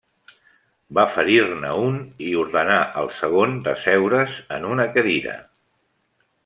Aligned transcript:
Va 0.97 1.03
ferir-ne 1.17 1.73
un 1.89 1.99
i 2.29 2.31
ordenà 2.45 2.79
al 3.03 3.13
segon 3.21 3.55
d'asseure's 3.69 4.43
en 4.59 4.69
una 4.75 4.93
cadira. 4.97 5.41